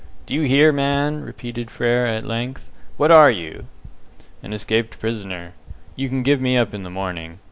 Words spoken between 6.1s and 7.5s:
give me up in the morning.